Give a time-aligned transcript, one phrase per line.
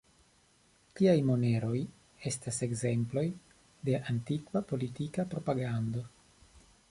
[0.99, 1.75] Tiaj moneroj
[2.31, 3.25] estas ekzemploj
[3.89, 6.05] de antikva politika propagando.